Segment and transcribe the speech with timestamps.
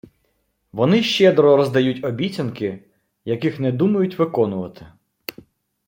[0.71, 2.83] Вони щедро роздають обіцянки,
[3.25, 4.87] яких не думають виконувати